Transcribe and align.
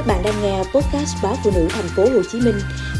Các 0.00 0.06
bạn 0.06 0.22
đang 0.24 0.34
nghe 0.42 0.58
podcast 0.58 1.22
báo 1.22 1.34
phụ 1.44 1.50
nữ 1.54 1.66
thành 1.70 1.84
phố 1.96 2.02
Hồ 2.02 2.22
Chí 2.32 2.40
Minh 2.40 2.54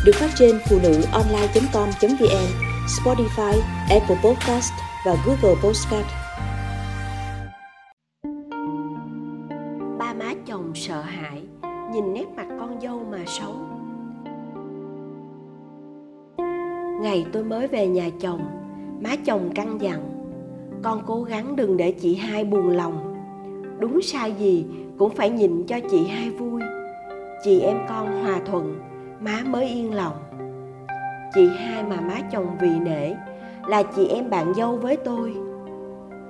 được 0.04 0.12
phát 0.14 0.30
trên 0.38 0.58
phụ 0.71 0.79
nữ 0.82 1.03
online.com.vn, 1.12 2.46
Spotify, 2.87 3.61
Apple 3.90 4.16
Podcast 4.24 4.72
và 5.06 5.16
Google 5.26 5.60
Podcast. 5.62 6.06
Ba 9.98 10.14
má 10.14 10.34
chồng 10.46 10.72
sợ 10.74 11.00
hãi, 11.00 11.42
nhìn 11.93 12.14
nét 12.14 12.27
mặt 12.36 12.46
con 12.61 12.80
dâu 12.80 13.05
mà 13.11 13.19
xấu 13.27 13.55
Ngày 17.03 17.27
tôi 17.32 17.45
mới 17.45 17.69
về 17.69 17.87
nhà 17.87 18.09
chồng, 18.21 18.41
má 19.01 19.11
chồng 19.27 19.51
căn 19.55 19.80
dặn, 19.80 20.11
con 20.82 21.03
cố 21.07 21.23
gắng 21.23 21.57
đừng 21.57 21.77
để 21.77 21.93
chị 21.93 22.14
hai 22.14 22.45
buồn 22.45 22.69
lòng. 22.69 23.14
Đúng 23.79 24.03
sai 24.03 24.32
gì 24.39 24.64
cũng 24.98 25.14
phải 25.14 25.30
nhìn 25.30 25.67
cho 25.67 25.77
chị 25.91 26.07
hai 26.07 26.30
vui 26.30 26.59
chị 27.43 27.61
em 27.61 27.79
con 27.88 28.22
hòa 28.22 28.40
thuận, 28.46 28.80
má 29.21 29.40
mới 29.46 29.67
yên 29.67 29.94
lòng. 29.94 30.17
Chị 31.35 31.49
hai 31.57 31.82
mà 31.82 32.00
má 32.00 32.14
chồng 32.33 32.56
vì 32.61 32.78
nể, 32.78 33.14
là 33.66 33.83
chị 33.83 34.08
em 34.08 34.30
bạn 34.30 34.55
dâu 34.55 34.77
với 34.77 34.97
tôi. 34.97 35.34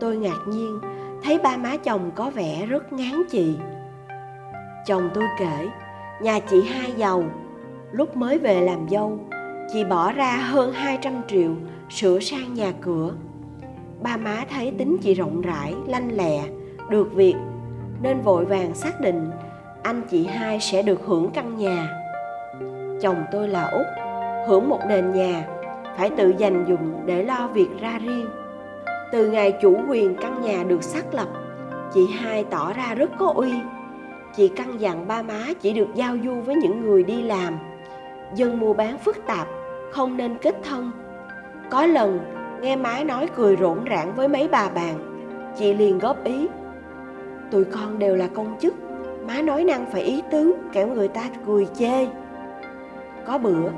Tôi 0.00 0.16
ngạc 0.16 0.38
nhiên, 0.46 0.80
thấy 1.22 1.38
ba 1.38 1.56
má 1.56 1.76
chồng 1.76 2.10
có 2.14 2.30
vẻ 2.30 2.66
rất 2.66 2.92
ngán 2.92 3.22
chị. 3.30 3.56
Chồng 4.86 5.10
tôi 5.14 5.24
kể, 5.38 5.68
nhà 6.22 6.38
chị 6.40 6.62
hai 6.62 6.92
giàu, 6.96 7.24
lúc 7.92 8.16
mới 8.16 8.38
về 8.38 8.60
làm 8.60 8.88
dâu, 8.88 9.18
chị 9.72 9.84
bỏ 9.84 10.12
ra 10.12 10.36
hơn 10.36 10.72
200 10.72 11.12
triệu 11.28 11.50
sửa 11.90 12.20
sang 12.20 12.54
nhà 12.54 12.72
cửa. 12.80 13.12
Ba 14.02 14.16
má 14.16 14.44
thấy 14.50 14.72
tính 14.78 14.96
chị 15.02 15.14
rộng 15.14 15.40
rãi, 15.40 15.74
lanh 15.86 16.16
lẹ, 16.16 16.42
được 16.88 17.14
việc, 17.14 17.34
nên 18.02 18.20
vội 18.20 18.44
vàng 18.44 18.74
xác 18.74 19.00
định 19.00 19.30
anh 19.82 20.02
chị 20.10 20.26
hai 20.26 20.60
sẽ 20.60 20.82
được 20.82 21.00
hưởng 21.06 21.30
căn 21.34 21.56
nhà. 21.56 21.88
Chồng 23.00 23.24
tôi 23.32 23.48
là 23.48 23.64
út 23.64 23.86
hưởng 24.48 24.68
một 24.68 24.80
nền 24.88 25.12
nhà, 25.12 25.44
phải 25.98 26.10
tự 26.10 26.34
dành 26.38 26.64
dụng 26.68 27.02
để 27.06 27.22
lo 27.22 27.48
việc 27.54 27.68
ra 27.80 27.98
riêng. 27.98 28.26
Từ 29.12 29.30
ngày 29.30 29.52
chủ 29.62 29.80
quyền 29.88 30.16
căn 30.16 30.42
nhà 30.42 30.64
được 30.68 30.82
xác 30.82 31.14
lập, 31.14 31.28
chị 31.94 32.06
hai 32.20 32.44
tỏ 32.44 32.72
ra 32.72 32.94
rất 32.94 33.10
có 33.18 33.32
uy. 33.36 33.52
Chị 34.36 34.48
căn 34.48 34.80
dặn 34.80 35.08
ba 35.08 35.22
má 35.22 35.44
chỉ 35.60 35.72
được 35.72 35.88
giao 35.94 36.16
du 36.24 36.40
với 36.40 36.56
những 36.56 36.80
người 36.80 37.02
đi 37.02 37.22
làm. 37.22 37.58
Dân 38.34 38.60
mua 38.60 38.72
bán 38.72 38.98
phức 38.98 39.26
tạp, 39.26 39.48
không 39.92 40.16
nên 40.16 40.38
kết 40.38 40.56
thân. 40.64 40.90
Có 41.70 41.86
lần, 41.86 42.20
nghe 42.62 42.76
má 42.76 43.04
nói 43.04 43.28
cười 43.36 43.56
rộn 43.56 43.84
rãng 43.90 44.12
với 44.16 44.28
mấy 44.28 44.48
bà 44.48 44.68
bạn. 44.68 44.94
Chị 45.58 45.74
liền 45.74 45.98
góp 45.98 46.24
ý, 46.24 46.48
tụi 47.50 47.64
con 47.64 47.98
đều 47.98 48.16
là 48.16 48.26
công 48.34 48.56
chức 48.60 48.74
má 49.26 49.42
nói 49.42 49.64
năng 49.64 49.86
phải 49.86 50.02
ý 50.02 50.22
tứ, 50.30 50.54
kẻo 50.72 50.86
người 50.86 51.08
ta 51.08 51.20
cười 51.46 51.66
chê. 51.74 52.06
Có 53.26 53.38
bữa 53.38 53.68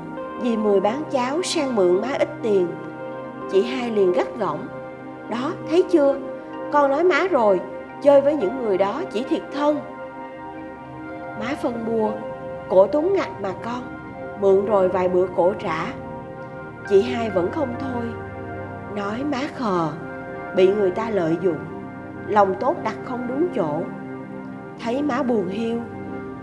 dì 0.41 0.57
mười 0.57 0.79
bán 0.79 1.03
cháo 1.11 1.41
sang 1.43 1.75
mượn 1.75 2.01
má 2.01 2.07
ít 2.19 2.29
tiền, 2.41 2.67
chị 3.51 3.63
hai 3.63 3.91
liền 3.91 4.13
gắt 4.13 4.27
gỏng. 4.39 4.67
Đó, 5.29 5.51
thấy 5.69 5.83
chưa? 5.91 6.15
Con 6.71 6.91
nói 6.91 7.03
má 7.03 7.27
rồi, 7.31 7.59
chơi 8.01 8.21
với 8.21 8.35
những 8.35 8.61
người 8.61 8.77
đó 8.77 9.01
chỉ 9.11 9.23
thiệt 9.23 9.41
thân. 9.53 9.79
Má 11.39 11.55
phân 11.61 11.85
mua, 11.85 12.11
cổ 12.69 12.87
túng 12.87 13.13
ngặt 13.13 13.29
mà 13.41 13.53
con, 13.63 13.81
mượn 14.41 14.65
rồi 14.65 14.89
vài 14.89 15.09
bữa 15.09 15.27
cổ 15.35 15.53
trả. 15.59 15.85
Chị 16.89 17.01
hai 17.01 17.29
vẫn 17.29 17.51
không 17.51 17.75
thôi. 17.79 18.03
Nói 18.95 19.23
má 19.31 19.39
khờ, 19.55 19.89
bị 20.55 20.67
người 20.67 20.91
ta 20.91 21.09
lợi 21.09 21.37
dụng, 21.41 21.59
lòng 22.27 22.55
tốt 22.59 22.75
đặt 22.83 22.95
không 23.05 23.27
đúng 23.27 23.47
chỗ 23.55 23.81
thấy 24.79 25.01
má 25.01 25.23
buồn 25.23 25.47
hiu. 25.47 25.79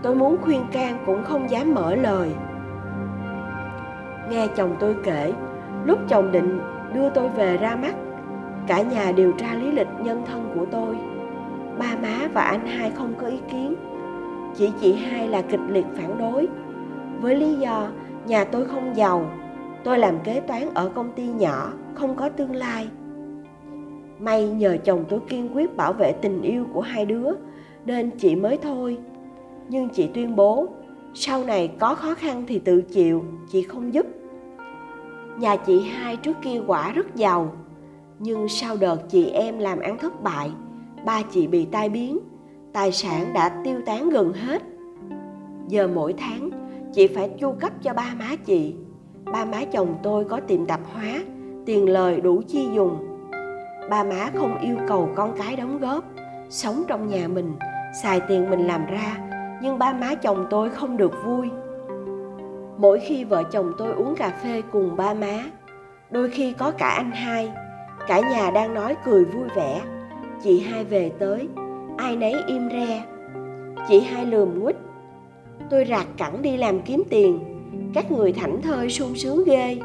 Tôi 0.03 0.15
muốn 0.15 0.37
khuyên 0.41 0.61
can 0.71 0.97
cũng 1.05 1.23
không 1.23 1.49
dám 1.49 1.73
mở 1.73 1.95
lời. 1.95 2.29
Nghe 4.29 4.47
chồng 4.47 4.75
tôi 4.79 4.95
kể, 5.03 5.33
lúc 5.85 5.99
chồng 6.07 6.31
định 6.31 6.59
đưa 6.93 7.09
tôi 7.09 7.29
về 7.29 7.57
ra 7.57 7.75
mắt, 7.75 7.95
cả 8.67 8.81
nhà 8.81 9.11
điều 9.11 9.31
tra 9.31 9.53
lý 9.53 9.71
lịch 9.71 9.87
nhân 9.99 10.23
thân 10.25 10.51
của 10.55 10.65
tôi. 10.65 10.97
Ba 11.79 11.95
má 12.01 12.27
và 12.33 12.41
anh 12.41 12.67
hai 12.67 12.91
không 12.91 13.13
có 13.21 13.27
ý 13.27 13.39
kiến. 13.51 13.75
Chỉ 14.55 14.71
chị 14.81 14.93
hai 14.93 15.27
là 15.27 15.41
kịch 15.41 15.59
liệt 15.67 15.85
phản 15.95 16.17
đối. 16.17 16.47
Với 17.21 17.35
lý 17.35 17.53
do 17.53 17.87
nhà 18.25 18.43
tôi 18.43 18.65
không 18.65 18.95
giàu, 18.95 19.25
tôi 19.83 19.97
làm 19.97 20.19
kế 20.23 20.39
toán 20.39 20.73
ở 20.73 20.89
công 20.95 21.11
ty 21.11 21.27
nhỏ, 21.27 21.71
không 21.93 22.15
có 22.15 22.29
tương 22.29 22.55
lai. 22.55 22.89
May 24.19 24.49
nhờ 24.49 24.77
chồng 24.83 25.05
tôi 25.09 25.19
kiên 25.27 25.55
quyết 25.55 25.77
bảo 25.77 25.93
vệ 25.93 26.11
tình 26.21 26.41
yêu 26.41 26.65
của 26.73 26.81
hai 26.81 27.05
đứa 27.05 27.31
nên 27.85 28.11
chị 28.17 28.35
mới 28.35 28.57
thôi. 28.57 28.97
Nhưng 29.69 29.89
chị 29.89 30.09
tuyên 30.13 30.35
bố, 30.35 30.67
sau 31.13 31.43
này 31.43 31.71
có 31.79 31.95
khó 31.95 32.13
khăn 32.13 32.43
thì 32.47 32.59
tự 32.59 32.81
chịu, 32.81 33.23
chị 33.51 33.61
không 33.61 33.93
giúp. 33.93 34.05
Nhà 35.37 35.55
chị 35.55 35.81
hai 35.81 36.15
trước 36.15 36.37
kia 36.41 36.61
quả 36.67 36.91
rất 36.91 37.15
giàu, 37.15 37.51
nhưng 38.19 38.47
sau 38.47 38.77
đợt 38.77 39.09
chị 39.09 39.29
em 39.29 39.59
làm 39.59 39.79
ăn 39.79 39.97
thất 39.97 40.23
bại, 40.23 40.51
ba 41.05 41.21
chị 41.31 41.47
bị 41.47 41.65
tai 41.65 41.89
biến, 41.89 42.19
tài 42.73 42.91
sản 42.91 43.33
đã 43.33 43.61
tiêu 43.63 43.81
tán 43.85 44.09
gần 44.09 44.33
hết. 44.33 44.61
Giờ 45.67 45.87
mỗi 45.95 46.13
tháng, 46.17 46.49
chị 46.93 47.07
phải 47.07 47.29
chu 47.39 47.51
cấp 47.59 47.71
cho 47.83 47.93
ba 47.93 48.13
má 48.19 48.35
chị. 48.45 48.75
Ba 49.33 49.45
má 49.45 49.65
chồng 49.65 49.95
tôi 50.03 50.25
có 50.25 50.39
tiệm 50.39 50.65
tạp 50.65 50.79
hóa, 50.93 51.21
tiền 51.65 51.89
lời 51.89 52.21
đủ 52.21 52.41
chi 52.47 52.67
dùng. 52.75 52.97
Ba 53.89 54.03
má 54.03 54.29
không 54.33 54.57
yêu 54.61 54.75
cầu 54.87 55.09
con 55.15 55.33
cái 55.37 55.55
đóng 55.55 55.79
góp 55.79 56.03
sống 56.51 56.83
trong 56.87 57.07
nhà 57.07 57.27
mình, 57.27 57.55
xài 58.01 58.19
tiền 58.19 58.49
mình 58.49 58.67
làm 58.67 58.85
ra, 58.85 59.17
nhưng 59.61 59.79
ba 59.79 59.93
má 59.93 60.15
chồng 60.15 60.47
tôi 60.49 60.69
không 60.69 60.97
được 60.97 61.11
vui. 61.25 61.49
Mỗi 62.77 62.99
khi 62.99 63.23
vợ 63.23 63.43
chồng 63.43 63.73
tôi 63.77 63.91
uống 63.91 64.15
cà 64.15 64.33
phê 64.43 64.61
cùng 64.71 64.95
ba 64.95 65.13
má, 65.13 65.43
đôi 66.09 66.29
khi 66.29 66.53
có 66.53 66.71
cả 66.71 66.89
anh 66.89 67.11
hai, 67.11 67.51
cả 68.07 68.19
nhà 68.19 68.51
đang 68.51 68.73
nói 68.73 68.95
cười 69.05 69.25
vui 69.25 69.47
vẻ. 69.55 69.81
Chị 70.43 70.59
hai 70.59 70.83
về 70.83 71.11
tới, 71.19 71.47
ai 71.97 72.15
nấy 72.15 72.35
im 72.47 72.69
re. 72.69 73.03
Chị 73.87 74.01
hai 74.01 74.25
lườm 74.25 74.63
quýt. 74.63 74.75
Tôi 75.69 75.85
rạc 75.89 76.05
cẳng 76.17 76.41
đi 76.41 76.57
làm 76.57 76.81
kiếm 76.81 77.03
tiền, 77.09 77.39
các 77.93 78.11
người 78.11 78.33
thảnh 78.33 78.61
thơi 78.61 78.89
sung 78.89 79.15
sướng 79.15 79.43
ghê. 79.45 79.77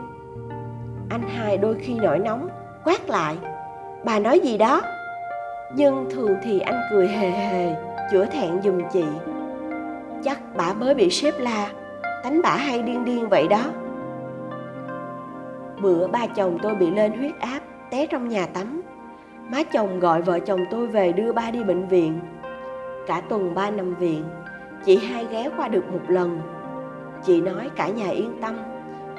Anh 1.08 1.22
hai 1.28 1.58
đôi 1.58 1.74
khi 1.80 1.94
nổi 1.94 2.18
nóng, 2.18 2.48
quát 2.84 3.10
lại, 3.10 3.36
bà 4.04 4.18
nói 4.18 4.40
gì 4.40 4.58
đó? 4.58 4.82
Nhưng 5.74 6.06
thường 6.10 6.36
thì 6.42 6.60
anh 6.60 6.80
cười 6.90 7.08
hề 7.08 7.30
hề, 7.30 7.74
chữa 8.10 8.26
thẹn 8.26 8.62
giùm 8.62 8.80
chị. 8.92 9.04
Chắc 10.24 10.40
bà 10.56 10.72
mới 10.72 10.94
bị 10.94 11.10
sếp 11.10 11.34
la, 11.38 11.68
tánh 12.22 12.42
bả 12.42 12.56
hay 12.56 12.82
điên 12.82 13.04
điên 13.04 13.28
vậy 13.28 13.48
đó. 13.48 13.64
Bữa 15.80 16.06
ba 16.06 16.26
chồng 16.26 16.58
tôi 16.62 16.74
bị 16.74 16.90
lên 16.90 17.12
huyết 17.12 17.38
áp, 17.40 17.60
té 17.90 18.06
trong 18.06 18.28
nhà 18.28 18.46
tắm. 18.46 18.82
Má 19.48 19.62
chồng 19.62 20.00
gọi 20.00 20.22
vợ 20.22 20.38
chồng 20.38 20.60
tôi 20.70 20.86
về 20.86 21.12
đưa 21.12 21.32
ba 21.32 21.50
đi 21.50 21.64
bệnh 21.64 21.88
viện. 21.88 22.20
Cả 23.06 23.22
tuần 23.28 23.54
ba 23.54 23.70
nằm 23.70 23.94
viện, 23.94 24.24
chị 24.84 24.96
hai 24.96 25.26
ghé 25.30 25.50
qua 25.56 25.68
được 25.68 25.92
một 25.92 26.00
lần. 26.08 26.40
Chị 27.24 27.40
nói 27.40 27.70
cả 27.76 27.88
nhà 27.88 28.08
yên 28.08 28.38
tâm, 28.42 28.56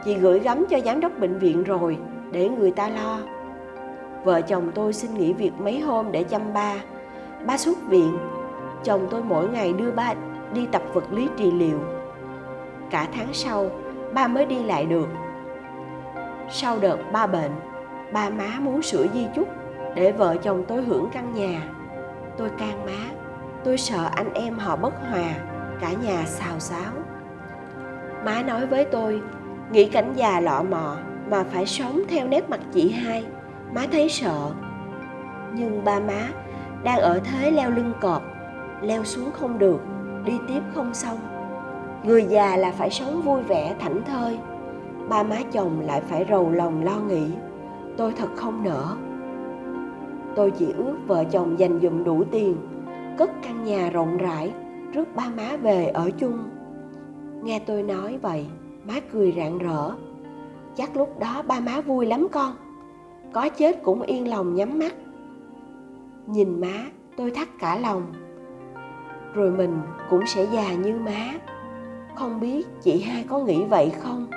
chị 0.05 0.15
gửi 0.15 0.39
gắm 0.39 0.65
cho 0.69 0.79
giám 0.79 0.99
đốc 0.99 1.19
bệnh 1.19 1.39
viện 1.39 1.63
rồi, 1.63 1.97
để 2.31 2.49
người 2.49 2.71
ta 2.71 2.89
lo 2.89 3.19
vợ 4.27 4.41
chồng 4.41 4.71
tôi 4.75 4.93
xin 4.93 5.13
nghỉ 5.13 5.33
việc 5.33 5.51
mấy 5.59 5.79
hôm 5.79 6.11
để 6.11 6.23
chăm 6.23 6.53
ba. 6.53 6.75
Ba 7.45 7.57
xuất 7.57 7.77
viện. 7.87 8.17
Chồng 8.83 9.07
tôi 9.11 9.23
mỗi 9.23 9.49
ngày 9.49 9.73
đưa 9.73 9.91
ba 9.91 10.13
đi 10.53 10.67
tập 10.71 10.81
vật 10.93 11.03
lý 11.11 11.27
trị 11.37 11.51
liệu. 11.51 11.79
Cả 12.89 13.07
tháng 13.15 13.33
sau, 13.33 13.69
ba 14.13 14.27
mới 14.27 14.45
đi 14.45 14.63
lại 14.63 14.85
được. 14.85 15.07
Sau 16.49 16.77
đợt 16.79 16.97
ba 17.11 17.27
bệnh, 17.27 17.51
ba 18.13 18.29
má 18.29 18.47
muốn 18.59 18.81
sửa 18.81 19.07
di 19.13 19.27
chúc 19.35 19.47
để 19.95 20.11
vợ 20.11 20.35
chồng 20.43 20.63
tôi 20.67 20.81
hưởng 20.81 21.09
căn 21.11 21.33
nhà. 21.33 21.61
Tôi 22.37 22.49
can 22.59 22.85
má, 22.85 23.15
tôi 23.63 23.77
sợ 23.77 24.09
anh 24.15 24.33
em 24.33 24.57
họ 24.57 24.75
bất 24.75 24.93
hòa, 25.09 25.29
cả 25.81 25.91
nhà 26.03 26.23
xào 26.25 26.59
xáo. 26.59 26.91
Má 28.25 28.43
nói 28.43 28.65
với 28.65 28.85
tôi, 28.85 29.21
nghĩ 29.71 29.89
cảnh 29.89 30.13
già 30.15 30.39
lọ 30.39 30.63
mọ 30.69 30.95
mà 31.29 31.43
phải 31.43 31.65
sống 31.65 32.01
theo 32.09 32.27
nét 32.27 32.49
mặt 32.49 32.59
chị 32.73 32.91
hai 32.91 33.25
má 33.75 33.85
thấy 33.91 34.09
sợ. 34.09 34.51
Nhưng 35.53 35.83
ba 35.85 35.99
má 35.99 36.29
đang 36.83 36.99
ở 36.99 37.19
thế 37.19 37.51
leo 37.51 37.71
lưng 37.71 37.93
cọp, 38.01 38.21
leo 38.81 39.03
xuống 39.03 39.31
không 39.33 39.59
được, 39.59 39.81
đi 40.25 40.33
tiếp 40.47 40.61
không 40.75 40.93
xong. 40.93 41.17
Người 42.03 42.23
già 42.23 42.57
là 42.57 42.71
phải 42.71 42.89
sống 42.89 43.21
vui 43.21 43.43
vẻ, 43.43 43.75
thảnh 43.79 44.01
thơi. 44.05 44.39
Ba 45.09 45.23
má 45.23 45.37
chồng 45.51 45.79
lại 45.79 46.01
phải 46.01 46.25
rầu 46.29 46.51
lòng 46.51 46.83
lo 46.83 46.99
nghĩ. 46.99 47.31
Tôi 47.97 48.13
thật 48.17 48.29
không 48.35 48.63
nỡ. 48.63 48.85
Tôi 50.35 50.51
chỉ 50.51 50.73
ước 50.77 50.95
vợ 51.07 51.23
chồng 51.23 51.59
dành 51.59 51.79
dụm 51.81 52.03
đủ 52.03 52.23
tiền, 52.31 52.57
cất 53.17 53.29
căn 53.43 53.63
nhà 53.63 53.89
rộng 53.89 54.17
rãi, 54.17 54.53
rước 54.93 55.15
ba 55.15 55.23
má 55.37 55.57
về 55.61 55.85
ở 55.85 56.09
chung. 56.17 56.39
Nghe 57.43 57.59
tôi 57.59 57.83
nói 57.83 58.17
vậy, 58.21 58.45
má 58.87 58.93
cười 59.13 59.33
rạng 59.37 59.57
rỡ. 59.57 59.91
Chắc 60.75 60.97
lúc 60.97 61.19
đó 61.19 61.43
ba 61.47 61.59
má 61.59 61.81
vui 61.81 62.05
lắm 62.05 62.27
con 62.31 62.55
có 63.33 63.49
chết 63.49 63.83
cũng 63.83 64.01
yên 64.01 64.27
lòng 64.27 64.55
nhắm 64.55 64.79
mắt. 64.79 64.95
Nhìn 66.27 66.61
má, 66.61 66.85
tôi 67.17 67.31
thắt 67.31 67.47
cả 67.59 67.77
lòng. 67.77 68.13
Rồi 69.33 69.51
mình 69.51 69.81
cũng 70.09 70.27
sẽ 70.27 70.47
già 70.53 70.73
như 70.73 70.99
má. 70.99 71.33
Không 72.15 72.39
biết 72.39 72.67
chị 72.81 73.01
hai 73.01 73.25
có 73.29 73.39
nghĩ 73.39 73.63
vậy 73.63 73.91
không? 74.01 74.27